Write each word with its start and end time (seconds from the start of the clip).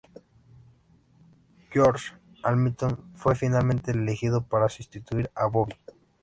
George 1.71 2.13
Hamilton 2.41 2.97
fue 3.13 3.35
finalmente 3.35 3.91
el 3.91 3.99
elegido 3.99 4.41
para 4.41 4.67
sustituir 4.67 5.29
a 5.35 5.45
Bobby. 5.45 5.75